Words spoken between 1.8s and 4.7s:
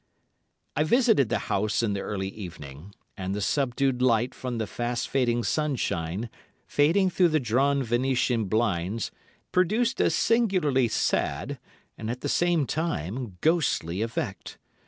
in the early evening, and the subdued light from the